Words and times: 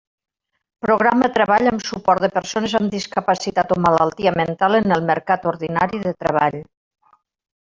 Programa 0.85 1.27
treball 1.35 1.69
amb 1.71 1.83
suport 1.89 2.25
de 2.25 2.29
persones 2.39 2.73
amb 2.81 2.93
discapacitat 2.97 3.75
o 3.77 3.79
malaltia 3.89 4.35
mental 4.41 4.79
en 4.79 4.97
el 4.97 5.07
mercat 5.11 5.47
ordinari 5.53 6.03
de 6.09 6.17
treball. 6.27 6.59